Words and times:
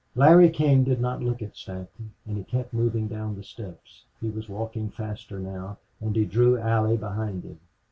Larry 0.15 0.49
King 0.49 0.83
did 0.83 0.99
not 0.99 1.21
look 1.21 1.43
at 1.43 1.55
Stanton 1.55 2.13
and 2.25 2.35
he 2.35 2.43
kept 2.43 2.73
moving 2.73 3.07
down 3.07 3.35
the 3.35 3.43
steps; 3.43 4.03
he 4.19 4.29
was 4.31 4.49
walking 4.49 4.89
faster 4.89 5.37
now, 5.37 5.77
and 5.99 6.15
he 6.15 6.25
drew 6.25 6.57
Allie 6.57 6.97
behind 6.97 7.43
him. 7.43 7.59